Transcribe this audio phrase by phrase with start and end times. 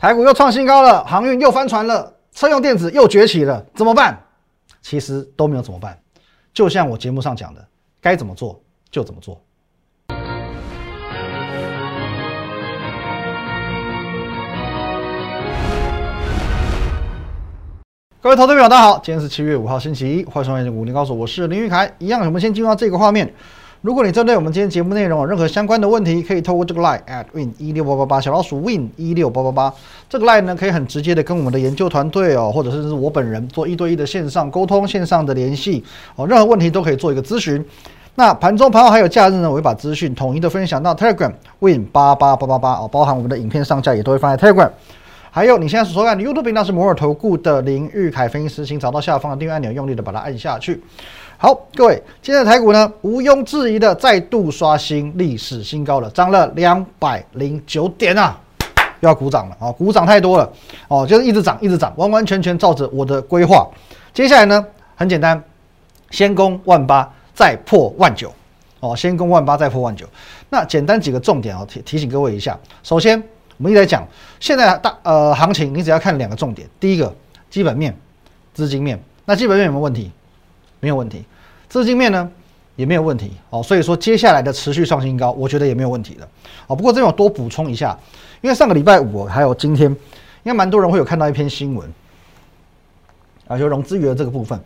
[0.00, 4.16] 台股又创新高了，航运又翻船了，车用电子又崛起了，怎么办？
[4.80, 5.98] 其实都没有怎么办，
[6.54, 7.66] 就像我节目上讲的，
[8.00, 9.42] 该怎么做就怎么做。
[18.20, 21.92] 各位投资朋友，大家好，今天是七月五号星期一，欢迎收看《五零高手》，我是林玉凯。
[21.98, 23.34] 一样，我们先进入到这个画面。
[23.80, 29.72] 如果你针对我们今天节目内容有任何相关的问题，可以透过这个 line at win 一六八八八小老鼠 win 一六八八八
[30.08, 35.84] 这个 line 呢，可以很直接的跟我们的研究团队哦，或者是我本人做一对一的线上沟通、线上的联系
[36.16, 37.64] 哦，任何问题都可以做一个咨询。
[38.16, 44.68] 那盘中、盘后还有假日呢，我会把资讯统一的分享到 Telegram win 八八八八八哦，包含我们的影片上架也都会放在 Telegram。
[45.30, 50.82] 还有你现在所收看的 YouTube 频道是摩尔投顾的林玉凯分析师，请找到下方的订阅按钮，用力的把它按下去。
[51.40, 58.36] 好，各位，今天的台股呢，毋庸置疑的再度刷新历史新高了，涨了两百零九点啊，
[58.98, 60.52] 又要鼓掌了啊，鼓掌太多了
[60.88, 63.64] 哦，就是一直涨，一直涨，完完全全照着我的规划。
[64.12, 64.66] 接下来呢，
[64.96, 65.40] 很简单，
[66.10, 68.34] 先攻万八，再破万九
[68.80, 70.04] 哦，先攻万八，再破万九。
[70.50, 72.58] 那简单几个重点哦，提提醒各位一下。
[72.82, 73.16] 首先，
[73.58, 74.04] 我们一直在讲
[74.40, 77.14] 现在大呃行情，你只要看两个重点，第一个
[77.48, 77.96] 基本面、
[78.52, 79.00] 资金面。
[79.24, 80.10] 那基本面有没有问题？
[80.80, 81.24] 没有问题，
[81.68, 82.30] 资金面呢
[82.76, 86.28] 也没有问题哦，所以说接下来的持续创新高，我觉得也没有问题的
[86.68, 86.76] 哦。
[86.76, 87.98] 不过这边我多补充一下，
[88.40, 89.96] 因为上个礼拜五还有今天，应
[90.44, 91.92] 该蛮多人会有看到一篇新闻
[93.48, 94.58] 啊，就融资余额这个部分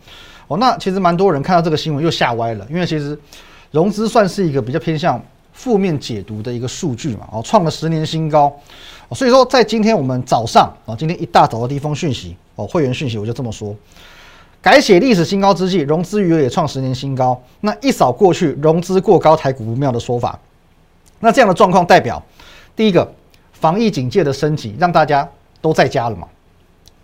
[0.47, 0.57] 哦。
[0.57, 3.17] 那其实蛮多人看到这个新闻又吓歪了，因为其实
[3.71, 5.19] 融资算是一个比较偏向
[5.51, 8.53] 负面解读的一个数据嘛，哦，创了十年新高，
[9.11, 13.75] 所以说在今天我们早上啊，今天一大早的第一封讯息哦，会员讯息我就这么说。
[14.63, 17.37] 改写历史新高之际，融资余额也创十年新高。
[17.59, 20.39] 那一扫过去融资过高、台股不妙的说法，
[21.19, 22.23] 那这样的状况代表，
[22.73, 23.13] 第一个
[23.51, 25.27] 防疫警戒的升级，让大家
[25.59, 26.25] 都在家了嘛，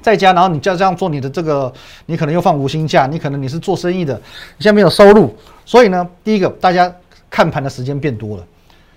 [0.02, 1.72] 在家，然后你就要这样做你的这个，
[2.06, 4.16] 你可能又放无薪假，你可能你是做生意的，
[4.56, 6.90] 你现在没有收入，所以呢，第一个大家
[7.30, 8.48] 看盘的时间变多了，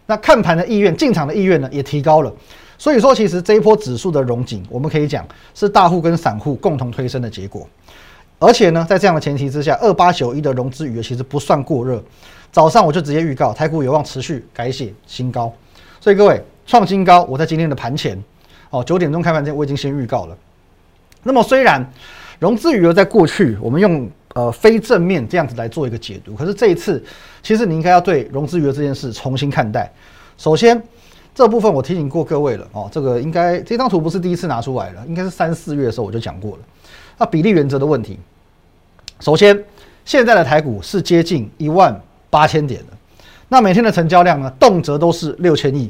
[0.07, 2.33] 那看盘的意愿、进场的意愿呢也提高了。
[2.79, 7.67] 所以说，其实这一波指数的融景，我们可以讲是大户跟散户共同推升的结果。
[8.43, 12.03] 而且呢，在这样的前提之下，二八九一的融资余额其实不算过热。
[12.51, 15.51] 早上我就直接预告，台股有望持续改写新高。
[16.01, 18.21] 所以各位创新高，我在今天的盘前，
[18.71, 20.37] 哦九点钟开盘前我已经先预告了。
[21.23, 21.89] 那么虽然
[22.41, 27.01] 融资余额在过去我们用呃非正面这样子来做一个解读，可是这一次
[27.45, 29.89] 其实你应该要对融资余额这件事重新看待。
[30.37, 30.83] 首先
[31.33, 36.59] 这部分我提醒过各位了哦，这个应该这张图不是第一次拿出来了，应该是三四月的时候我就讲过了。
[37.19, 38.19] 那比例原则的问题。
[39.23, 39.57] 首先，
[40.05, 41.97] 现在的台股是接近一万
[42.29, 42.93] 八千点的，
[43.51, 45.89] 那每天的成交量呢，动辄都是六千亿。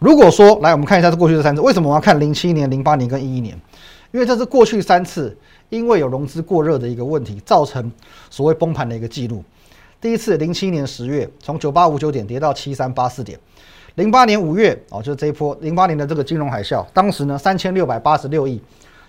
[0.00, 3.56] 如果说来，我们看一下这过去这三次，为什么我要看零七年、零八年跟一一年？
[4.10, 5.38] 因为这是过去三次
[5.68, 7.88] 因为有融资过热的一个问题，造成
[8.30, 9.44] 所谓崩盘的一个记录。
[10.00, 13.38] 第一次零七年十月，从九八五九点跌到七三八四点；
[13.94, 18.60] 零八年五月，哦，就是这一波零八年的这个金融海啸，当时呢三千六百八十六亿，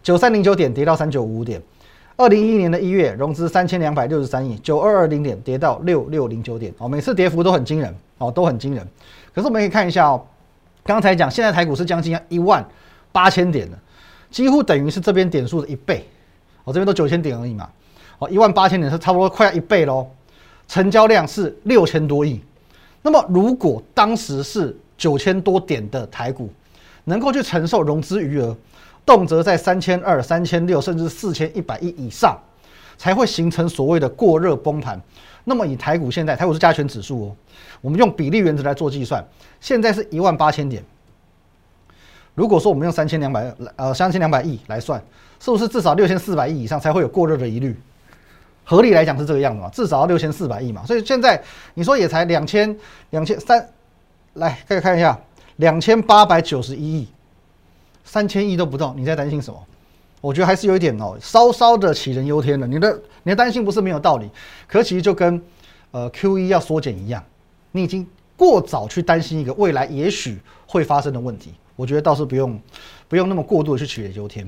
[0.04, 1.60] 九三零九点跌到三九五五点。
[2.22, 8.88] 二零一一年的一月，融资三千两百六十三亿，九二二零点跌到六六零九点，哦，每次跌幅都很惊人，哦，都很惊人。
[9.34, 10.24] 可是我们可以看一下哦，
[10.84, 12.64] 刚才讲现在台股是将近一万
[13.12, 13.78] 八千点的，
[14.30, 16.06] 几乎等于是这边点数的一倍，
[16.64, 17.68] 哦，这边都九千点而已嘛，
[18.20, 20.06] 哦，一万八千点是差不多快要一倍喽，
[20.68, 22.40] 成交量是六千多亿。
[23.02, 26.52] 那么如果当时是九千多点的台股，
[27.04, 28.56] 能够去承受融资余额？
[29.06, 32.38] 动辄在三千二、三千六，甚至四千一百亿以上，
[32.98, 35.02] 才会形成所谓的过热崩盘。
[35.44, 37.36] 那么以台股现在，台股是加权指数哦，
[37.82, 39.26] 我们用比例原则来做计算，
[39.60, 40.84] 现在是一万八千点。
[42.36, 45.02] 如果说我们用三千两百呃三千两百亿来算，
[45.40, 47.76] 是不是至少六千四百亿以上才会有过热的疑虑？
[48.64, 50.86] 合理来讲是这个样子嘛，至少要六千四百亿嘛。
[50.86, 51.42] 所以现在
[51.74, 52.74] 你说也才两千
[53.10, 53.68] 两千三，
[54.34, 55.20] 来可以看一下
[55.58, 57.08] 两千八百九十一亿。
[58.04, 59.60] 三千亿都不到，你在担心什么？
[60.20, 62.68] 我觉得还是有一点哦，稍稍的杞人忧天了。
[62.68, 64.30] 你的你的担心不是没有道理，
[64.68, 65.42] 可其实就跟
[65.90, 67.24] 呃 Q E 要缩减一样，
[67.72, 68.06] 你已经
[68.38, 71.54] 过早去担心一个未来也许会发生的问题。
[71.76, 72.60] 我觉得倒是不用
[73.08, 74.48] 不用那么过度的去杞人忧天。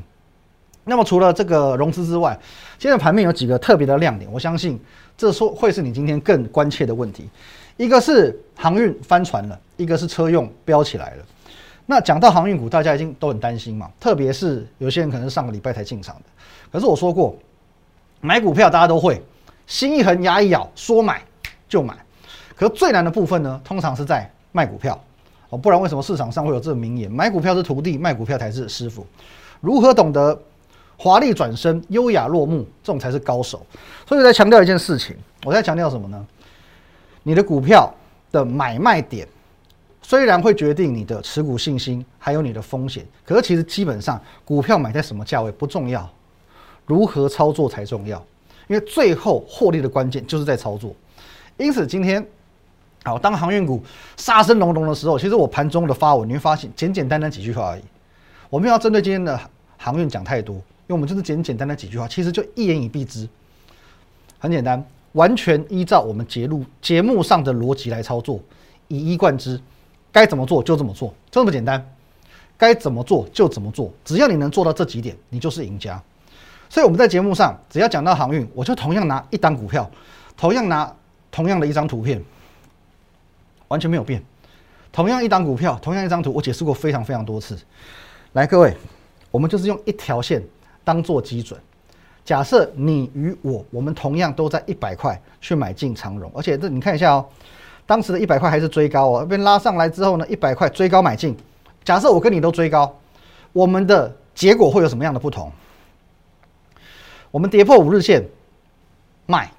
[0.84, 2.38] 那么除了这个融资之外，
[2.78, 4.80] 现在盘面有几个特别的亮点，我相信
[5.18, 7.28] 这说会是你今天更关切的问题。
[7.78, 11.26] 一个是航运翻船了，一个是车用飙起来了。
[11.86, 16.22] 那讲到航运股，大家已经都很担心嘛，特别是有些人可能是上个礼拜才进场的。
[16.72, 17.36] 可是我说过，
[18.22, 19.22] 买股票大家都会，
[19.68, 21.22] 心一横，牙一咬，说买
[21.68, 21.94] 就买。
[22.56, 24.98] 可最难的部分呢，通常是在卖股票。
[25.50, 27.12] 哦，不然为什么市场上会有这个名言？
[27.12, 29.06] 买股票是徒弟，卖股票才是师傅。
[29.60, 30.40] 如何懂得
[30.98, 33.66] 华丽转身、优雅落幕，这种才是高手。
[34.08, 36.26] 所以我在强调一件事情，我在强调什么呢？
[37.24, 37.94] 你的股票
[38.32, 39.28] 的买卖点，
[40.04, 46.08] 虽然会决定你的持股信心，还有你的风险，可是其实基本上股票买在什么价位不重要，
[46.86, 48.24] 如何操作才重要。
[48.68, 50.94] 因为最后获利的关键就是在操作。
[51.58, 52.24] 因此今天。
[53.06, 53.84] 好，当航运股
[54.16, 57.82] 杀声隆隆的时候，其实我盘中的发文，你会发现简简单单几句话而已。
[58.50, 59.38] 我们要针对今天的
[59.76, 63.28] 航运讲太多，因为我们就是简简单单几句话，其实就一言以蔽之，
[64.40, 68.40] 很简单，完全依照我们节目节目上的逻辑来操作，
[68.88, 69.60] 以一贯之，
[70.14, 71.86] 该怎么做就怎么做，就这么简单，
[72.58, 76.02] 该怎么做就怎么做，只要你能做到这几点，你就是赢家。
[76.70, 79.92] 所以我们在节目上只要讲到航运，我就同样拿一单股票，
[80.38, 80.96] 同样拿
[81.30, 82.24] 同样的一张图片。
[83.70, 84.24] 完全没有变，
[84.92, 87.58] 同样一档股票，同样一张图，我解释过非常非常多次。
[88.34, 88.78] 来，各位，
[89.32, 90.44] 我们就是用一条线
[90.84, 91.60] 当做基准。
[92.24, 97.26] 假设你与我，我们同样都在一百块去买进长荣，而且这你看一下哦，
[97.86, 101.38] 当时的一百块还是追高哦，被拉上来之后呢，一百块追高买进。
[101.84, 102.98] 假设我跟你都追高，
[103.52, 105.52] 我们的结果会有什么样的不同？
[107.30, 108.24] 我们跌破五日线
[109.26, 109.52] 卖，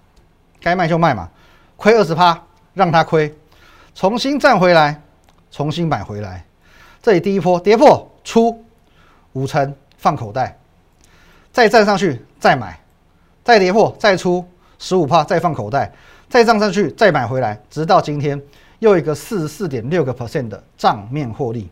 [0.61, 1.29] 该卖就卖嘛，
[1.77, 2.41] 亏二十趴，
[2.73, 3.35] 让它亏。
[3.95, 5.03] 重新站回来，
[5.51, 6.45] 重新买回来。
[7.03, 8.65] 这里第一波跌破出
[9.35, 10.57] 五成放口袋，
[11.53, 12.81] 再站上去再买，
[13.43, 14.45] 再跌破再出
[14.79, 15.93] 十五趴再放口袋，
[16.35, 18.43] 再涨上去再买回来，直到今天
[18.81, 21.71] 又一个四十四点六个 percent 的账面获利。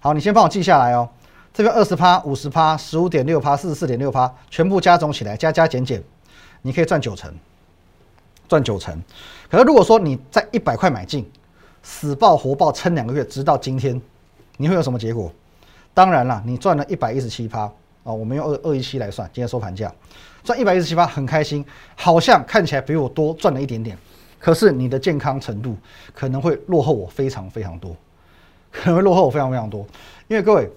[0.00, 1.08] 好，你先帮我记下来哦。
[1.54, 6.02] 这边二十趴、五十趴、十五点六趴、四十四点六趴，全部加总起来，加加减减，
[6.60, 7.32] 你可以赚九成。
[8.46, 9.02] 赚九成，
[9.50, 11.26] 可是如果说你在一百块买进，
[11.82, 13.98] 死抱活抱撑两个月，直到今天，
[14.58, 15.32] 你会有什么结果？
[15.94, 19.92] 当然了，你赚了一百一十七趴啊，我们用二二一七来算，今天收盘价
[20.42, 21.64] 赚一百一十七八，很开心，
[21.94, 23.96] 好像看起来比我多赚了一点点。
[24.38, 25.76] 可是你的健康程度
[26.14, 27.94] 可能会落后我非常非常多，
[28.70, 29.86] 可能会落后我非常非常多。
[30.28, 30.70] 因为各位，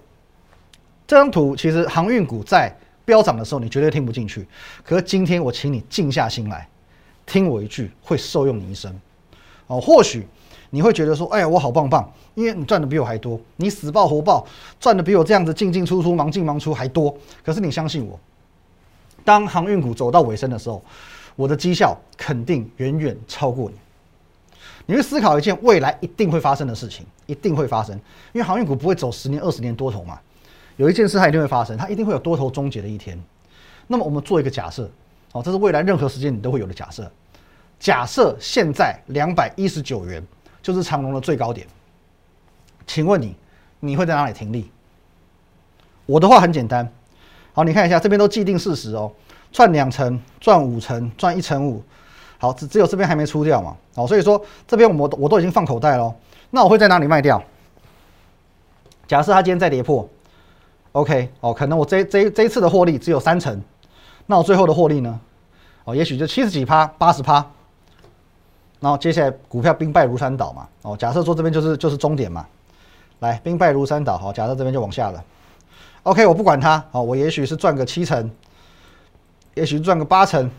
[1.07, 2.75] 这张图其实航运股在
[3.05, 4.45] 飙涨的时候，你绝对听不进去。
[4.83, 6.67] 可是今天我请你静下心来。
[7.25, 8.93] 听我一句，会受用你一生。
[9.67, 10.27] 哦，或许
[10.73, 14.43] 你会觉得说：“哎呀，我好棒棒，因为你赚的比我还多，你死抱活抱
[14.79, 17.15] 赚的比我这样子进进出出、忙进忙出还多。”
[17.45, 18.19] 可是你相信我，
[19.23, 20.83] 当航运股走到尾声的时候，
[21.35, 23.75] 我的绩效肯定远远超过你。
[24.87, 27.95] 你会思考一件未来一定会发生的事情，一定会发生，
[28.31, 30.19] 因为航运股不会走十年、二十年多头嘛。
[30.77, 33.15] 有一件事它一定会发生，它一定会有多头终结的一天。
[33.85, 34.89] 那么我们做一个假设。
[35.33, 37.11] 哦，这是未来任何时间你都会有的假设。
[37.79, 40.25] 假设现在两百一十九元
[40.63, 41.67] 就是长龙的最高点，
[42.87, 43.35] 请问你，
[43.81, 44.71] 你会在哪里停利？
[46.05, 46.89] 我的话很简单，
[47.53, 49.11] 好，你看一下这边都既定事实哦，
[49.51, 51.83] 赚两成、赚五成、赚一成五，
[52.39, 56.15] 好，只只有这边还没出掉嘛，好，所以说这边我我都已经放口袋喽，
[56.49, 57.43] 那我会在哪里卖掉？
[59.05, 60.09] 假设它今天再跌破
[60.93, 63.61] ，OK，哦，可能我这这这一次的获利只有三成。
[64.25, 65.19] 那我最后的获利呢？
[65.83, 67.45] 哦，也许就七十几趴、八十趴。
[68.83, 70.67] 然后接下来股票兵败如山倒嘛。
[70.81, 72.45] 哦，假设说这边就是就是终点嘛。
[73.19, 74.17] 来，兵败如山倒。
[74.17, 75.23] 好，假设这边就往下了。
[76.03, 76.83] OK，我不管它。
[76.91, 78.29] 哦，我也许是赚个七成，
[79.53, 80.51] 也许赚个八成，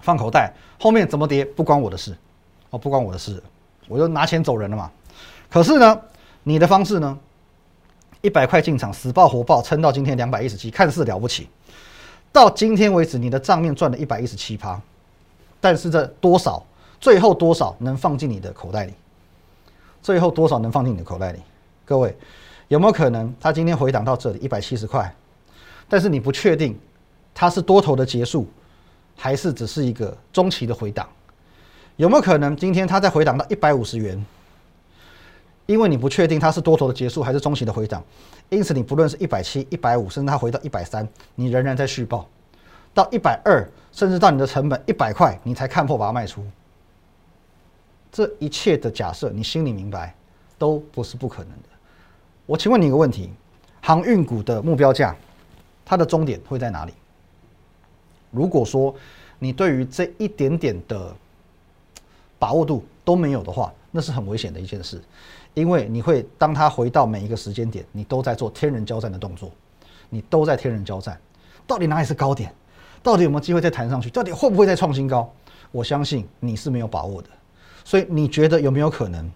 [0.00, 0.52] 放口袋。
[0.78, 2.14] 后面怎么跌不关我的事。
[2.68, 3.42] 哦，不关我的事，
[3.88, 4.90] 我就拿钱走人了嘛。
[5.48, 5.98] 可是呢，
[6.42, 7.18] 你的方式呢？
[8.20, 11.48] 一百块进场，死抱活抱，撑到今天两百一十七，看似了不起。
[12.32, 14.80] 到今天为止，你的账面赚了一百一十七趴，
[15.60, 16.64] 但是这多少，
[17.00, 18.94] 最后多少能放进你的口袋里？
[20.02, 21.40] 最后多少能放进你的口袋里？
[21.84, 22.16] 各位，
[22.68, 25.14] 有没有可能它今天回档到这里一百七十块，
[25.88, 26.78] 但是你不确定
[27.34, 28.46] 它是多头的结束，
[29.16, 31.08] 还是只是一个中期的回档？
[31.96, 34.24] 有没有可能今天它再回档到一百五十元？
[35.66, 38.04] 因为你不确定它是多头的结束还是中期的回档，
[38.50, 42.28] 因此你不论是一百七、一百五，甚至它回到一百三，你仍然在续报，
[42.92, 46.44] 到一百二，甚至到你的成本一百块，你才看破把它卖出。
[48.14, 50.14] 这一切的假设，你心里明白，
[50.56, 51.68] 都不是不可能的。
[52.46, 53.28] 我请问你一个问题：
[53.82, 55.16] 航运股的目标价，
[55.84, 56.92] 它的终点会在哪里？
[58.30, 58.94] 如果说
[59.40, 61.12] 你对于这一点点的
[62.38, 65.02] 把握度都没有的话，那是很危险的一件事。
[65.54, 69.50] 因为你会当它回到每一个时间点，你都在做天人交战的动作，
[70.08, 71.20] 你都在天人交战，
[71.66, 72.54] 到底哪里是高点？
[73.02, 74.08] 到底有没有机会再弹上去？
[74.08, 75.28] 到底会不会再创新高？
[75.72, 77.28] 我相信你是没有把握的。
[77.84, 79.30] 所以你觉得有没有可能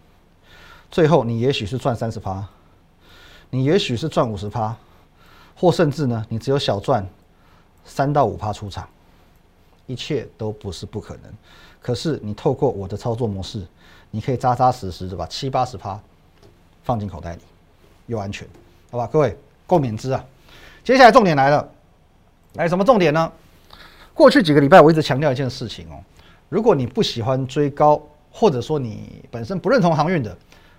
[0.90, 2.43] 最后你也许是赚三十趴，
[3.50, 4.75] 你也许是赚五十趴，
[5.55, 7.07] 或甚至呢，你只有小赚
[7.85, 8.88] 三到五趴出场，
[9.87, 11.25] 一切都不是不可能。
[11.81, 13.67] 可是你透过我的操作模式，
[14.11, 16.00] 你可以扎扎实实的把七八十趴
[16.83, 17.43] 放进口袋里，
[18.07, 18.49] 又安全，
[18.90, 19.07] 好吧？
[19.07, 19.37] 各位
[19.67, 20.25] 够免资啊！
[20.83, 21.69] 接下来重点来了，
[22.55, 23.31] 来什么重点呢？
[24.14, 26.00] 过去几个礼拜我一直强调一件事情哦，
[26.49, 28.00] 如果你不喜欢追高，
[28.38, 30.37] 或者说你本身不认同航运的，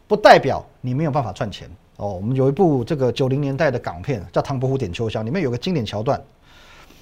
[0.08, 2.14] 不代表你没有办法赚钱哦。
[2.14, 6.18] 我们有一部这个九零年代的港片叫《唐伯虎点秋香》，里面有个经典桥段，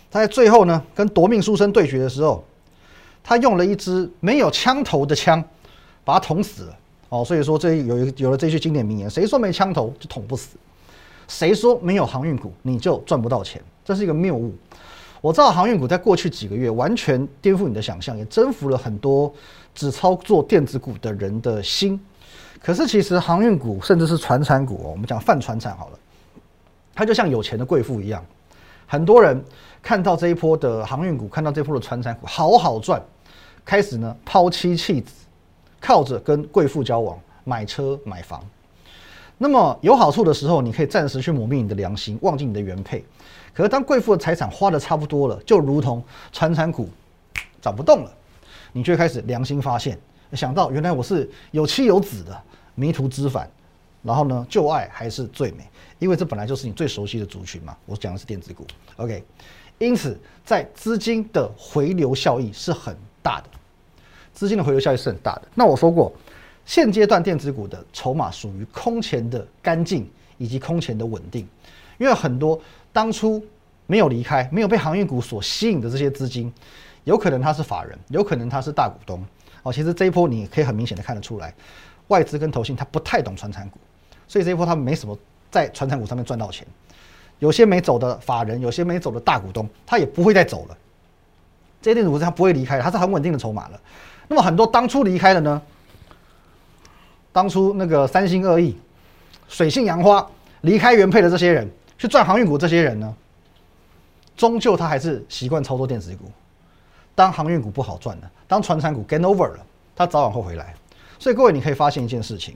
[0.09, 2.43] 他在最后呢跟夺命书生对决的时候，
[3.23, 5.43] 他用了一支没有枪头的枪
[6.03, 6.77] 把他捅死了
[7.09, 7.23] 哦。
[7.23, 10.57] 所以说这有有了这句经典名言：谁说没枪头就捅不死？
[11.27, 13.61] 谁说没有航运股你就赚不到钱？
[13.85, 14.55] 这是一个谬误。
[15.21, 19.33] 我知道航运股在过去几个月完全颠覆你的想象，也征服了很多
[19.73, 21.99] 只操作电子股的人的心。
[22.61, 25.99] 可是其实航运股甚至是船产股，哦我们讲泛船产好了，
[26.95, 28.23] 它就像有钱的贵妇一样。
[28.85, 29.43] 很多人
[29.81, 33.01] 看到这一波的航运股，看到这波的船产股好好赚，
[33.65, 35.11] 开始呢抛妻弃子，
[35.79, 38.41] 靠着跟贵妇交往，买车买房。
[39.37, 43.03] 那么有好处的时候，你可以暂时去磨灭你的良心，忘记你的原配。
[43.57, 46.87] 可是当贵妇的财产花的差不多了，就如同传产股
[47.59, 48.13] 涨不动了，
[48.71, 49.97] 你就会开始良心发现，
[50.33, 52.39] 想到原来我是有妻有子的，
[52.75, 53.49] 迷途知返。
[54.03, 57.75] 然后呢，旧爱还是最美，因为这本来就是你最熟悉的族群嘛。
[57.87, 58.63] 我讲的是电子股
[58.97, 59.23] ，OK。
[59.79, 63.49] 因此，在资金的回流效益是很大的，
[64.35, 65.41] 资金的回流效益是很大的。
[65.55, 66.13] 那我说过。
[66.63, 70.05] 现阶段电子股的筹码属于空前的干净
[70.37, 71.47] 以及空前的稳定，
[71.97, 72.59] 因为很多
[72.97, 73.45] 当初
[73.85, 76.51] 没有离开、没有被航运股所吸引的这些资金，
[77.03, 79.23] 有可能他是法人，有可能他是大股东。
[79.61, 81.53] 哦，其实这一波你可以很明显的看得出来，
[82.07, 83.77] 外资跟投信他不太懂传产股，
[84.27, 85.15] 所以这一波他们没什么
[85.51, 86.65] 在传产股上面赚到钱。
[87.37, 90.75] 有些没走的法人，有些没走的大股东，他也不会再走了。
[91.79, 93.79] 这些电子股他不会离开，他是很稳定的筹码了。
[94.27, 95.61] 那么很多当初离开的呢？
[97.31, 98.75] 当初那个三心二意、
[99.47, 100.27] 水性杨花
[100.61, 103.15] 离开原配的这些人去赚航运股，这些人呢，
[104.35, 106.25] 终究他还是习惯操作电子股。
[107.15, 110.75] 当航运股不好赚了，当船产股 gain over 了，他早晚会回来。
[111.17, 112.55] 所以各位，你可以发现一件事情：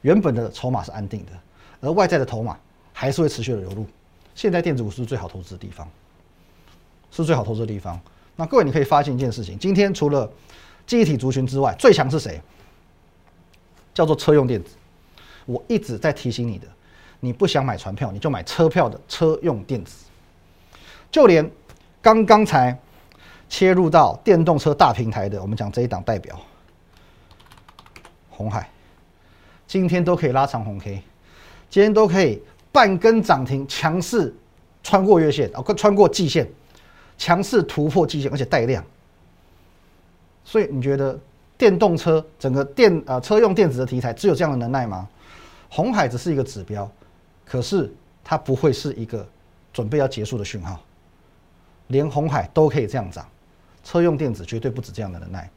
[0.00, 1.32] 原本的筹码是安定的，
[1.80, 2.58] 而外在的筹码
[2.92, 3.86] 还是会持续的流入。
[4.34, 5.88] 现在电子股是最好投资的地方，
[7.12, 8.00] 是最好投资的地方。
[8.34, 10.28] 那各位，你可以发现一件事情：今天除了
[10.84, 12.40] 记忆体族群之外，最强是谁？
[13.94, 14.70] 叫做车用电子，
[15.44, 16.66] 我一直在提醒你的，
[17.24, 20.06] 你不想买船票，你就买车票的车用电子。
[21.08, 21.48] 就连
[22.00, 22.76] 刚刚才
[23.48, 26.36] 切入到电动车大平台的，我们讲这一档代表，
[28.28, 28.68] 红海，
[29.68, 31.00] 今天都可以拉长红 K，
[31.70, 34.34] 今天都可以半根涨停，强势
[34.82, 36.50] 穿过月线，哦，穿过季线，
[37.16, 38.84] 强势突破季线，而且带量。
[40.44, 41.16] 所以你觉得？
[41.58, 45.08] 电动车整个电呃车用电子的题材，只有这样的能耐吗？
[45.68, 46.90] 红海只是一个指标，
[47.52, 47.92] 可是
[48.24, 49.28] 它不会是一个
[49.74, 50.80] 准备要结束的讯号。
[51.88, 53.28] 连红海都可以这样涨，
[53.84, 55.50] 车用电子绝对不止这样的能耐。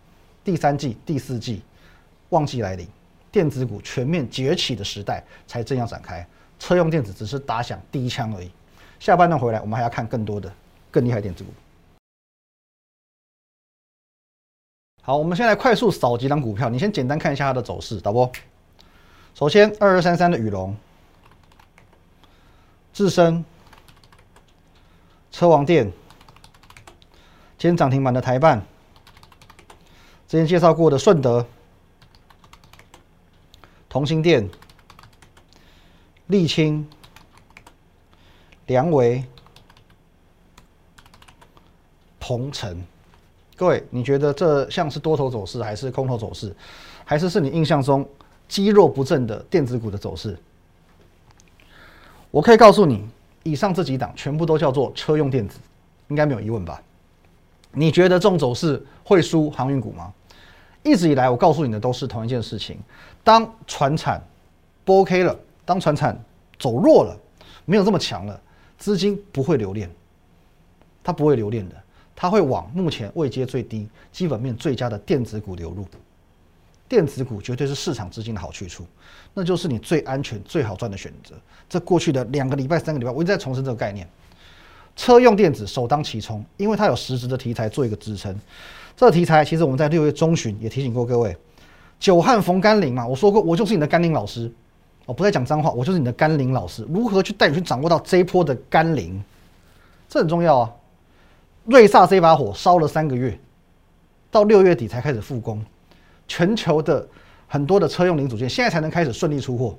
[0.44, 1.62] 第三季、第四季
[2.32, 2.86] 旺季来临，
[3.32, 6.28] 电子股全面崛起的时代才正要展开。
[6.60, 8.52] 车用电子只是打响第一枪而已。
[9.00, 10.52] 下半段回来，我们还要看更多的、
[10.92, 11.50] 更厉害电子股。
[15.02, 16.68] 好，我们先来快速扫几张股票。
[16.68, 18.30] 你先简单看一下它的走势，导播。
[19.34, 20.76] 首先，二二三三的宇龙、
[22.96, 23.44] 智深、
[25.30, 25.92] 车王店，
[27.58, 28.66] 今天涨停板的台办，
[30.30, 31.46] 之前介绍过的顺德、
[33.90, 34.50] 同心店、
[36.30, 36.88] 沥青、
[38.68, 39.26] 梁维、
[42.18, 42.82] 鹏程。
[43.58, 46.56] 各位，你觉得这像是多头走势，还是空头走势，
[47.04, 48.10] 还是是你印象中
[48.48, 50.40] 积弱不振的电子股的走势？
[52.36, 53.02] 我可以告诉你，
[53.44, 55.58] 以上这几档全部都叫做车用电子，
[56.10, 56.84] 应该没有疑问吧？
[57.72, 60.14] 你觉得这种走势会输航运股吗？
[60.84, 62.78] 一直以来，我告诉你的都是同一件事情：
[63.24, 64.22] 当船产
[64.84, 66.22] 不 OK 了，当船产
[66.60, 67.18] 走弱了，
[67.64, 68.38] 没有这么强了，
[68.78, 69.90] 资金不会留恋，
[71.02, 71.76] 它不会留恋的。
[72.14, 75.86] 它会往目前位阶最低、基本面最佳的电子股流入，
[76.88, 78.86] 电子股绝对是市场资金的好去处，
[79.34, 81.36] 那就是你最安全、最好赚的选择。
[81.68, 84.08] 这过去的两个礼拜、三个礼拜，我一直在重申这个概念：
[84.96, 88.40] 车用电子首当其冲，因为它有实质的题材做一个支撑。
[88.96, 91.36] 这个题材其实我们在六月中旬也提醒过各位，
[92.00, 94.52] 久旱逢甘霖嘛，我说过，我就是你的甘霖老师。
[95.06, 96.84] 我不再讲脏话，我就是你的甘霖老师。
[96.90, 99.24] 如何去带你去掌握到这一波的甘霖，
[100.10, 100.72] 这很重要啊。
[101.66, 103.38] 瑞萨这把火烧了三个月，
[104.32, 105.64] 到六月底才开始复工，
[106.28, 107.08] 全球的
[107.48, 109.78] 很多的车用零组件现在才能开始顺利出货。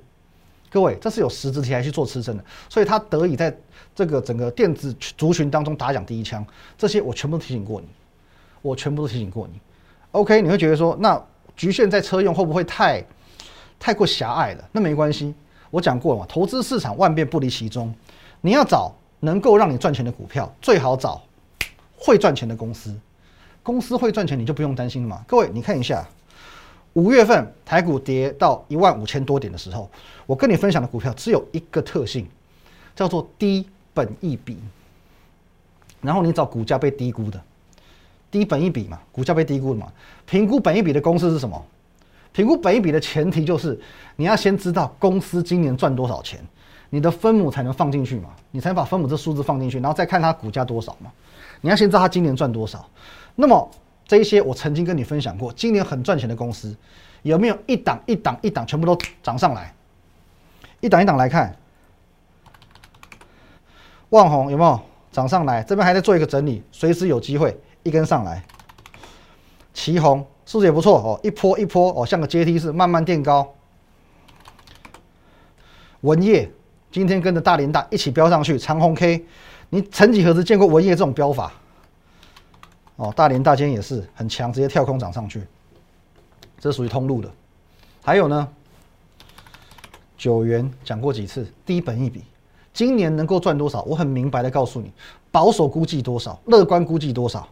[0.69, 3.55] 各位，这是有实质题材去做支撑的，所以它得以在
[3.95, 6.45] 这个整个电子族群当中打响第一枪。
[6.77, 7.87] 这些我全部都提醒过你，
[8.61, 9.59] 我全部都提醒过你。
[10.11, 11.21] OK，你会觉得说，那
[11.55, 13.01] 局限在车用会不会太
[13.79, 14.69] 太过狭隘了？
[14.73, 15.33] 那没关系，
[15.71, 17.93] 我讲过了嘛，投资市场万变不离其宗，
[18.41, 21.23] 你要找能够让你赚钱的股票，最好找
[21.97, 22.93] 会赚钱的公司。
[23.63, 25.23] 公司会赚钱，你就不用担心了嘛。
[25.25, 26.05] 各位，你看一下。
[26.97, 29.87] 五月份台股跌到一万五千多点的时候，
[30.25, 32.27] 我跟你分享的股票只有一个特性，
[32.95, 34.57] 叫做低本一比。
[36.01, 37.39] 然后你找股价被低估的，
[38.31, 39.93] 低本一比嘛，股价被低估了嘛。
[40.25, 41.63] 评估本一比的公司是什么？
[42.31, 43.79] 评估本一比的前提就是
[44.15, 46.43] 你要先知道公司今年赚多少钱，
[46.89, 51.11] 你的分母才能放进去嘛，你才能把分母这数字放进去，然后再看它股价多少嘛。
[51.61, 52.89] 你要先知道它今年赚多少，
[53.35, 53.69] 那么。
[54.07, 56.73] 这一些我曾经跟你分享过，今年很赚钱的公司，
[57.23, 59.73] 有没有一档一档一档全部都涨上来？
[60.79, 61.55] 一档一档来看，
[64.09, 64.79] 万红有没有
[65.11, 65.61] 涨上来？
[65.63, 68.41] 这边还在做一个整理，随时有机会一根上来。
[69.73, 71.19] 旗红是不是也不错哦？
[71.21, 73.53] 一波一波哦，像个阶梯式慢慢垫高。
[76.01, 76.49] 文业
[76.91, 79.25] 今天跟着大连大一起飙上去，长红 K，
[79.69, 81.51] 你曾几何时见过文业这种飙法？
[82.97, 85.41] 哦，大连大间也是很强，直接跳空涨上去，
[86.59, 87.31] 这属于通路的。
[88.03, 88.47] 还有呢，
[90.17, 92.23] 九元讲过几次，低本一笔，
[92.73, 93.83] 今年能够赚多少？
[93.83, 94.91] 我很明白的告诉你，
[95.31, 97.47] 保守估计多少，乐观估计多少。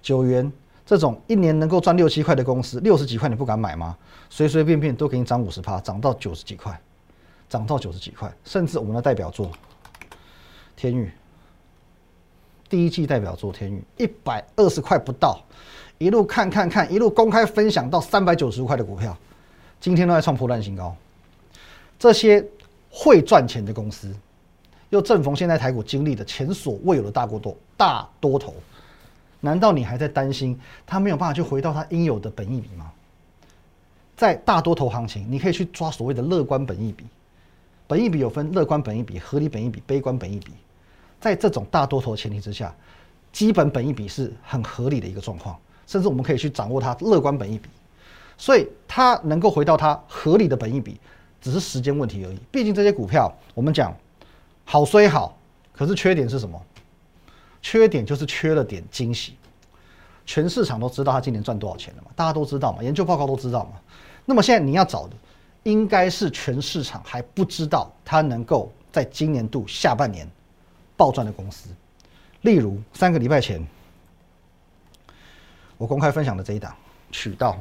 [0.00, 0.50] 九元
[0.86, 3.94] 这种一年能够赚六七块的公司，六十几块你不敢买吗？
[4.30, 6.80] 随随便便都给你涨五十趴，涨到九十几块，
[7.46, 9.50] 涨到九十几块，甚至我们的代表作
[10.76, 11.12] 天宇。
[12.68, 15.40] 第一季代表作天宇一百二十块不到，
[15.96, 19.16] 一路看看看，一路公开分享到三百九十块的股票，
[19.80, 20.94] 今天都在创破烂新高。
[21.98, 22.44] 这些
[22.90, 24.14] 会赚钱的公司，
[24.90, 28.54] 又正逢现在台股经历的前所未有的大过多大多头，
[29.40, 32.92] 难道你还在担心它没有办法去回到它应有的本益比吗？
[34.16, 37.04] 在大多头行情，你可以去抓所谓的乐观本益比，
[37.86, 40.52] 本益比有分乐观本益比、合理本益比、悲观本益比。
[41.20, 42.74] 在这种大多头前提之下，
[43.32, 47.68] 基本本益比是很合理的一个状况，甚至我们可以去掌握它乐观本益比，
[48.36, 51.00] 所以它能够回到它合理的本益比，
[51.40, 52.38] 只是时间问题而已。
[52.50, 53.94] 毕竟这些股票，我们讲
[54.64, 55.36] 好虽好，
[55.72, 56.60] 可是缺点是什么？
[57.60, 59.34] 缺点就是缺了点惊喜。
[60.24, 62.10] 全市场都知道它今年赚多少钱了嘛？
[62.14, 62.82] 大家都知道嘛？
[62.82, 63.80] 研究报告都知道嘛？
[64.24, 65.16] 那么现在你要找的，
[65.62, 70.28] 应该是全市场还不知道它能够在今年度下半年。
[70.98, 71.70] 暴赚的公司，
[72.42, 73.66] 例如三个礼拜前，
[75.78, 76.74] 我公开分享的这一档
[77.10, 77.56] 渠道。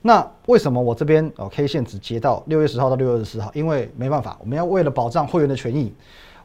[0.00, 3.50] 那为什么我这边哦 K 线只接到六月十号到六月二十四号？
[3.52, 5.92] 因为没办法，我们要为了保障会员的权益，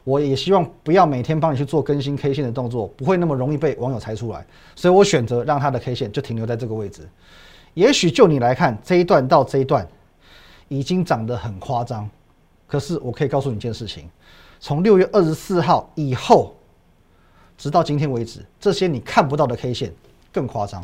[0.02, 7.08] 我也希望不要每天帮你去做更新 K 线的动作，不会那么容易被网友猜出来，所以我选择让它的 K 线就停留在这个位置。
[7.74, 9.86] 也许就你来看这一段到这一段
[10.66, 12.10] 已经涨得很夸张，
[12.66, 14.10] 可是我可以告诉你一件事情。
[14.64, 16.54] 从六月二十四号以后，
[17.58, 19.92] 直到今天为止，这些你看不到的 K 线
[20.32, 20.82] 更夸张。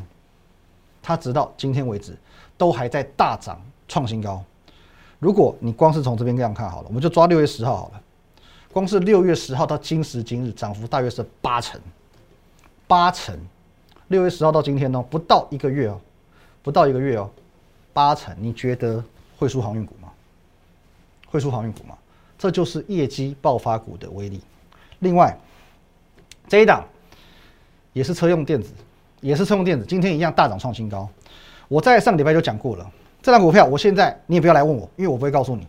[1.01, 2.15] 它直到今天为止
[2.59, 4.45] 都还在大涨创新高。
[5.19, 8.03] 如果你光是从这边这样看好了，我们就抓六月十号好了。
[8.71, 11.81] 光是六月十号到今时今日，涨幅大约是八成，
[12.87, 13.35] 八成。
[14.09, 15.99] 六月十号到今天呢，不到一个月哦，
[16.63, 17.31] 不到一个月哦，
[17.95, 18.37] 八成。
[18.39, 19.03] 你觉得
[19.39, 20.11] 会输航运股吗？
[21.31, 21.97] 会输航运股吗？
[22.41, 24.41] 这就是业绩爆发股的威力。
[25.01, 25.39] 另外，
[26.49, 26.83] 这一档
[27.93, 28.73] 也是车用电子，
[29.21, 31.07] 也是车用电子，今天一样大涨创新高。
[31.69, 35.67] 我在上礼拜就讲过了，这档股票，我现在你也不要来问我，因为我不会告诉你。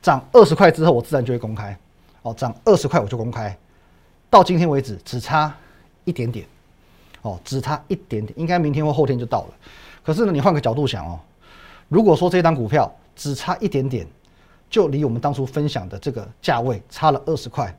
[0.00, 1.76] 涨二十块之后，我自然就会公开。
[2.22, 3.56] 哦，涨二十块我就公开。
[4.30, 5.52] 到今天为止，只差
[6.04, 6.46] 一点点。
[7.22, 9.54] 哦，只差一点点，应该明天或后天就到了。
[10.04, 11.18] 可是呢，你换个角度想哦，
[11.88, 14.06] 如果说这档股票只差一点点，
[14.68, 17.74] 就离我们当初分享的这个价位差了二十块，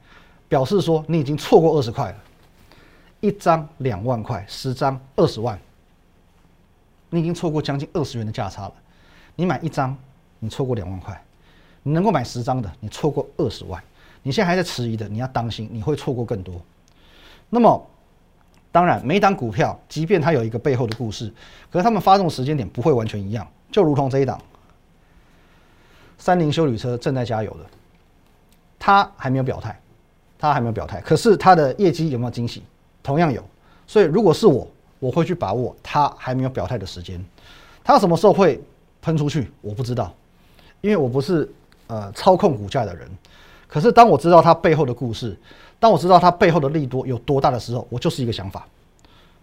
[0.48, 2.18] 表示说你已经错过二十块了。
[3.22, 5.60] 一张两万块，十张二十万，
[7.10, 8.74] 你已经错过将近二十元的价差了。
[9.36, 9.96] 你买一张，
[10.40, 11.14] 你错过两万块；
[11.84, 13.82] 你能够买十张的，你错过二十万。
[14.22, 16.54] 你现在还在迟疑的，你要当心，你会错过更多。
[17.50, 17.88] 那么，
[18.72, 21.34] 当然每档股票，即便它有一个背后的故事，
[21.72, 23.48] 可是它们发动时间点不会完全一样。
[23.72, 24.40] 就如同这一档
[26.18, 27.60] 三菱修理车正在加油的，
[28.80, 29.80] 它还没有表态，
[30.38, 32.64] 它还没有表态，可是它的业绩有没有惊喜？
[33.04, 33.44] 同样有。
[33.88, 34.68] 所以如果是我，
[35.00, 37.24] 我会去把握它还没有表态的时间。
[37.84, 38.60] 它什么时候会
[39.02, 39.52] 喷出去？
[39.62, 40.12] 我不知道，
[40.82, 41.48] 因为我不是
[41.88, 43.08] 呃操控股价的人。
[43.68, 45.38] 可是当我知道它背后的故事，
[45.80, 48.66] 当我知道它背后的利多有多大的时候，我就是一个想法：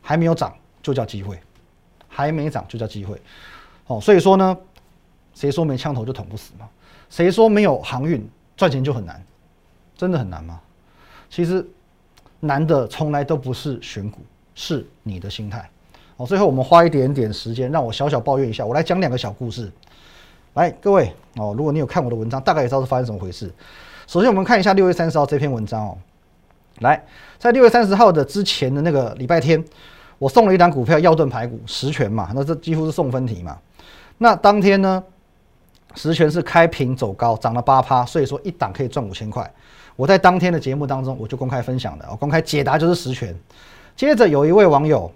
[0.01, 1.39] 还没有涨就叫机会，
[2.09, 3.21] 还没涨就叫机会。
[3.87, 4.57] 哦，所以说呢，
[5.35, 6.69] 谁说没枪头就捅不死吗？
[7.11, 9.23] 谁说没有航运赚钱就很难？
[9.97, 10.61] 真的很难吗？
[11.29, 11.67] 其实
[12.41, 14.21] 难的从来都不是选股，
[14.55, 15.69] 是你的心态。
[16.17, 19.71] 哦，最后我们花一点点时间，让我小小抱怨一下，我来讲两个小故事。
[20.55, 23.51] 来，各位哦，如果你有看我的文章，大概也知道是发生怎么回事。
[24.07, 25.97] 首先，我们看一下六月三十号这篇文章哦。
[26.81, 27.03] 来，
[27.39, 29.63] 在六月三十号的之前的那个礼拜天，
[30.19, 33.59] 我送了一档股票，耀盾排骨十全嘛，那这几乎是送分题嘛。
[34.19, 35.03] 那当天呢，
[35.95, 39.49] 十全是开平走高，涨了八趴，所以说一档可以赚五千块。
[39.97, 43.37] 我在当天的节目当中，我就公开分享的，我公开解答就是十全。
[43.95, 45.11] 接着有一位网友，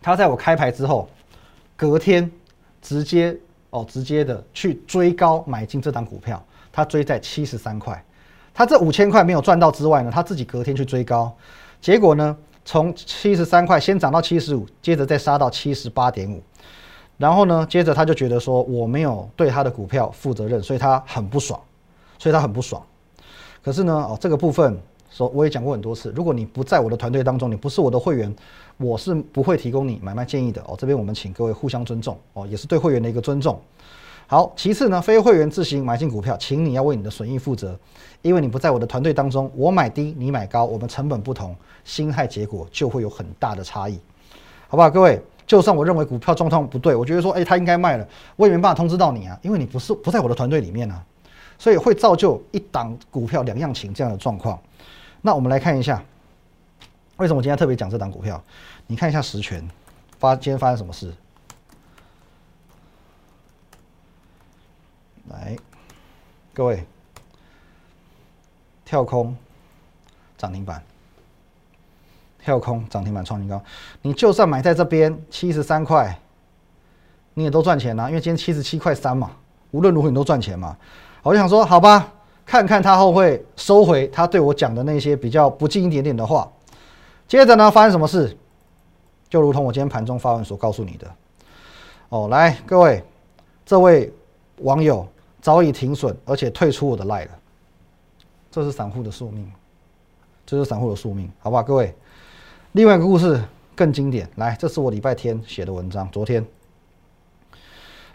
[0.00, 1.08] 他在我开牌之后，
[1.76, 2.30] 隔天
[2.80, 3.36] 直接
[3.70, 6.42] 哦，直接的去追高买进这档股票。
[6.72, 8.04] 他追在七十三块，
[8.52, 11.34] 他这五千块没有赚到之外呢，他自己隔天去追高，
[11.80, 16.42] 结果呢，从七十三块先涨到七十五，接着再杀到七十八点五，
[17.16, 21.58] 然后呢，接着他就觉得说我没有对他的股票负责任，所以他很不爽，
[22.18, 22.82] 所以他很不爽。
[23.62, 24.78] 可是呢，哦，这个部分
[25.10, 28.34] 说我也讲过很多次，如果你不在我的团队当中，你不是我的会员，
[28.76, 30.76] 我是不会提供你买卖建议的哦。
[30.78, 33.58] 这边我们请各位互相尊重哦，也是对会员的一个尊重。
[34.28, 37.78] 好，其次呢，非会员自行买进股票，请你要为你的损益负责，
[38.22, 43.98] 因为你不在我的团队当中，我买低，你买高，我们成本不同，心态结果就会有很大的差异，
[44.68, 44.90] 好不好？
[44.90, 51.04] 各位，就算我认为股票状况不对，我觉得说，哎，他应该卖了，我也没办法通知到你啊，因为你不是不在我的团队里面啊，
[51.58, 54.60] 所以会造就一档股票两样情这样的状况。
[55.22, 56.02] 那我们来看一下，
[57.16, 58.42] 为什么我今天特别讲这档股票？
[58.88, 59.66] 你看一下实权
[60.18, 61.14] 发今天发生什么事？
[65.28, 65.56] 来，
[66.52, 66.84] 各位，
[68.84, 69.36] 跳空
[70.38, 70.82] 涨停板，
[72.46, 73.60] 跳空涨停板创新高。
[74.02, 76.16] 你就算买在这边七十三块，
[77.34, 79.32] 你也都赚钱啊，因为今天七十七块三嘛，
[79.72, 80.76] 无论如何你都赚钱嘛。
[81.24, 82.12] 我就想说，好吧，
[82.46, 86.48] 看看他后会收回他对我讲的那些比较不近一点点的话。
[87.26, 88.38] 接着呢，发生什么事？
[89.28, 91.10] 就如同我今天盘中发文所告诉你的。
[92.10, 93.02] 哦，来，各位，
[93.64, 94.12] 这位
[94.58, 95.06] 网友。
[95.42, 97.30] 早已停损，而且退出我的赖了。
[98.50, 99.48] 这是散户的宿命，
[100.44, 101.62] 这是散户的宿命，好不好？
[101.62, 101.94] 各位，
[102.76, 103.42] 另外一个故事
[103.74, 104.28] 更经典。
[104.34, 106.44] 来，这是我礼拜天写的文章，昨天。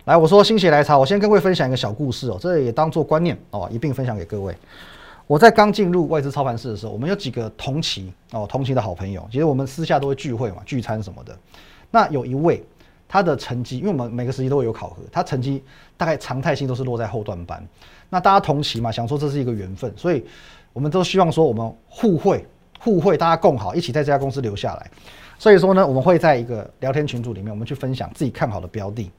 [0.06, 4.56] 来，我说心血来潮，我先跟各位分享一个小故事哦，这也当做观念哦，一并分享给各位。
[5.26, 11.36] 我在刚进入外资操盘室的时候，我们有几个同期哦，同期的好朋友，其实我们私下都会聚会嘛，聚餐什么的。
[11.89, 12.63] 那有一位。
[13.13, 15.62] 他的成绩，因为我们每个时期都会有考核，他成绩
[15.97, 17.62] 大概常态性都是落在后段班。
[18.10, 20.24] 那大家同期嘛，想说这是一个缘分，所以
[20.71, 22.45] 我们都希望说我们互惠，
[22.84, 24.91] 互惠，大家共好，一起在这家公司留下来。
[25.38, 29.12] 所以说呢，我们会在一个聊天群组里面，我们去分享自己看好的标的。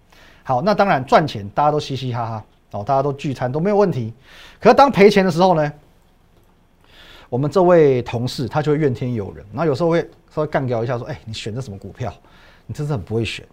[0.42, 4.12] 好，那当然赚钱，大家都嘻嘻哈哈哦，大家都聚餐都没有问题。
[4.60, 5.72] 可是当赔钱的时候呢，
[7.28, 10.00] 我们这位同事他就会怨天尤人，然后有时候会
[10.34, 12.12] 稍微干掉一下，说：“哎，你选的什么股票？
[12.66, 13.46] 你真是很不会选。”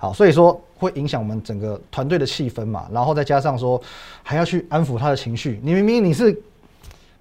[0.00, 3.80] 好，所以说会影响我们整个团队的气氛嘛，然后再加上说
[4.22, 5.58] 还要去安抚他的情绪。
[5.60, 6.40] 你明明你是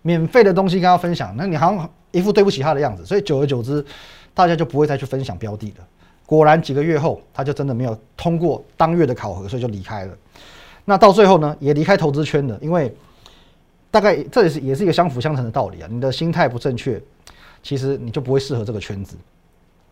[0.08, 3.86] 免费的东西跟他分享，那你好像一副对不起他的样子，所以久而久之，
[4.34, 5.86] 大家就不会再去分享标的了。
[6.26, 10.18] 果然几个月后，他就真的没有通过当月的考核，所以就离开了。
[10.86, 12.96] 那到最后呢，也离开投资圈了，因为
[13.92, 15.90] 大概这也是也是一个相辅相成的道理啊。
[15.92, 17.02] 你的心态不正确，
[17.62, 19.18] 其实你就不会适合这个圈子。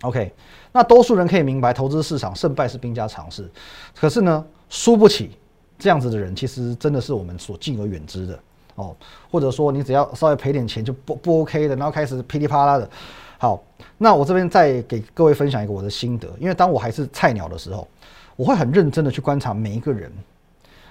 [0.01, 0.31] OK，
[0.71, 3.49] 那多数人可以明白，投资市场胜败是兵家常事。
[3.93, 5.31] 可是呢，输不起
[5.77, 8.39] 这样子的人，其实真的是我们所敬而远之的
[8.75, 8.95] 哦。
[9.31, 12.89] 或者说，你只要稍微赔点钱就不不 OK 的，然后开始噼里啪啦的。
[13.37, 13.61] 好，
[13.97, 17.87] 那我这边再给各位分享一个我的心得，因为当我还是菜鸟的时候，
[18.35, 20.11] 我会很认真的去观察每一个人，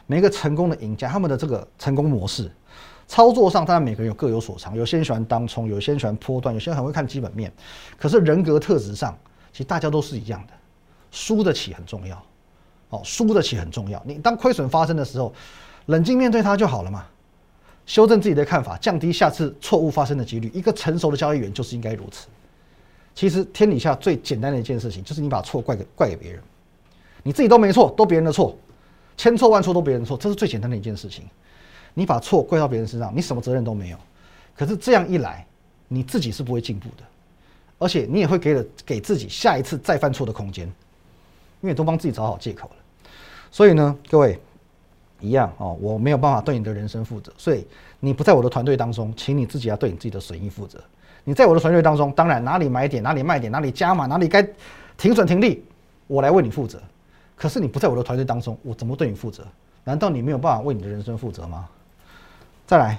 [0.07, 2.51] 每一个成功的赢家，他们的这个成功模式。
[3.07, 7.53] 操作上，当然每个人有各有所长，有些人喜欢当冲，有些人喜欢波段，有些人很会看基本面。
[7.99, 9.15] 可是人格特质上，
[9.53, 10.53] 其实大家都是一样的，
[11.11, 12.23] 输得起很重要。
[12.89, 14.03] 哦，输得起很重要。
[14.07, 15.33] 你当亏损发生的时候，
[15.87, 17.05] 冷静面对它就好了嘛，
[17.87, 20.51] 修正自己的看法，降低下次错误发生的几率。
[20.55, 22.27] 一个成熟的交易员就是应该如此。
[23.15, 26.43] 其实天底下最简单的一件事情，就是你把错怪给怪给别人。
[27.23, 28.57] 你自己都没错，都别人的错，
[29.17, 31.25] 千错万错都别人的错，这是最简单的一件事情。
[31.95, 33.99] 你把错怪到别人身上，你什么责任都没有。
[34.57, 35.47] 可是这样一来，
[35.87, 37.05] 你自己是不会进步的，
[37.79, 40.67] 而且你也会给了给自己下一次再犯错的空间，
[41.61, 42.77] 因为都帮自己找好借口了。
[43.51, 44.39] 所以呢，各位
[45.25, 47.67] 一样哦，我没有办法对你的人生负责，所以
[48.01, 50.79] 你不在我的团队当中，请你自己要对你自己的损益负责。
[51.25, 54.47] 你在我的团队当中，当然哪里买点，哪里卖点，哪里加码，哪里该
[54.99, 55.65] 停损停利，
[56.07, 56.79] 我来为你负责。
[57.35, 59.43] 可是你不在我的团队当中，我怎么对你负责？
[59.85, 61.67] 难道你没有办法为你的人生负责吗？
[62.67, 62.99] 再来，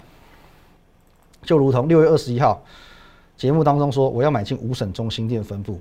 [1.44, 2.62] 就如同六月二十一号
[3.38, 5.80] 节目当中说，我要买进五省中心店分部。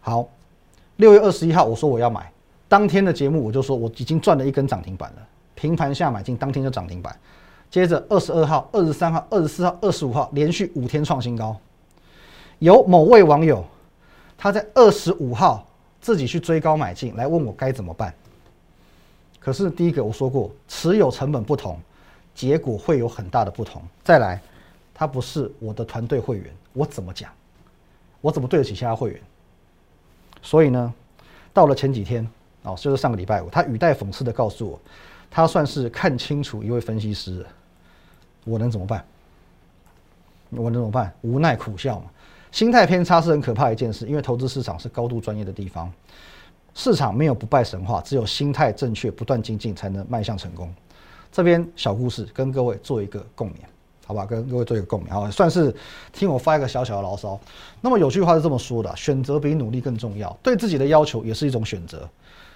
[0.00, 0.26] 好，
[0.96, 2.30] 六月二十一号我说我要买，
[2.68, 7.16] 当天的节目我就说我已经赚了一根涨停板了，平盘下买进，当天就涨停板。
[7.70, 11.56] 接着二十二号、二十三号、二十四号、二十五号连续五天创新高。
[12.58, 13.64] 有某位网友
[14.38, 15.66] 他在二十五号
[16.00, 18.14] 自己去追高买进，来问我该怎么办。
[19.40, 21.78] 可是第一个我说过，持有成本不同。
[22.34, 23.80] 结果会有很大的不同。
[24.02, 24.42] 再来，
[24.92, 27.30] 他不是我的团队会员，我怎么讲？
[28.20, 29.20] 我怎么对得起其他会员？
[30.42, 30.92] 所以呢，
[31.52, 32.28] 到了前几天，
[32.64, 34.80] 哦，就是上个礼拜五，他语带讽刺的告诉我，
[35.34, 37.44] 他算是看清楚一位分析师，
[38.44, 39.04] 我能怎么办？
[40.50, 41.12] 我能怎么办？
[41.22, 42.04] 无奈苦笑嘛。
[42.52, 45.92] 心态偏差是很可怕一件事，因为投资市场是高度专业的地方，
[46.72, 50.72] 市场没有不败神话，只有心态正确，不断精进，才能迈向成功。
[51.32, 53.54] 这边小故事跟各位做一个共勉，
[54.06, 54.24] 好吧？
[54.24, 55.74] 跟各位做一个共勉，好，算是
[56.12, 57.36] 听我发一个小小的牢骚。
[57.80, 62.08] 那么有句话是这么说的：选择比努力更重要，对自己的要求也是一种选择。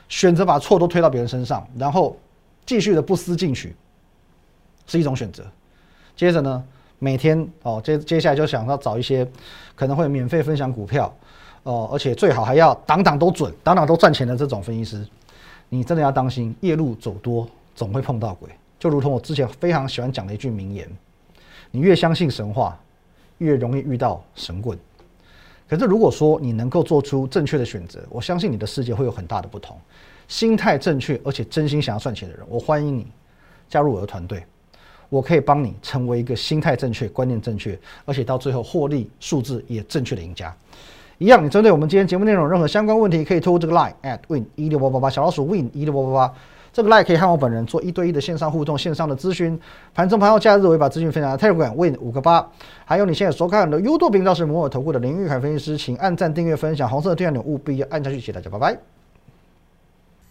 [0.09, 2.17] 选择把错都推到别人身上，然后
[2.69, 3.75] 继续的不思进取，
[4.87, 5.43] 是一种选择。
[6.15, 6.63] 接着呢，
[6.99, 9.27] 每天哦，接接下来就想要找一些
[9.75, 11.11] 可能会免费分享股票
[11.63, 15.09] 哦，而且最好还要档档都准、档档都赚钱的这种分析师，
[15.71, 18.51] 你真的要当心，夜路走多总会碰到鬼。
[18.79, 20.87] 就如同我之前非常喜欢讲的一句名言：
[21.71, 22.79] 你越相信神话，
[23.39, 24.79] 越容易遇到神棍。
[25.67, 29.75] 可是如果说你能够做出正确的选择，我相信你的世界会有很大的不同。
[30.29, 33.09] 心态正确而且真心想要赚钱的人，我欢迎你
[33.69, 34.45] 加入我的团队。
[35.09, 40.55] 我可以帮你成为一个心态正确、观念正确，而且到最后获利数字也正确的赢家。
[41.17, 46.35] 一样，你针对我们今天节目内容任何相关问题，可以透过这个 line at win 一六八八八小老鼠 win 一六八八八。
[46.71, 49.59] 这个 like 可以和我本人做一对一的线上互动、线上的咨询。
[49.95, 52.47] 盘中盘后假日我会把资讯分享到 Telegram Win 五个八。
[52.85, 58.21] 还有你现在收看的 YouTube 频道是摩尔投顾的林玉凯分析师，请按赞、订阅、分享，红色的订阅钮务必要按下去。
[58.21, 58.98] 谢谢大家，拜拜。